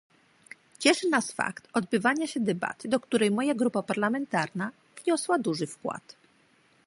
[0.79, 4.71] Cieszy nas fakt odbywania się debaty, do której moja grupa parlamentarna
[5.03, 6.15] wniosła duży wkład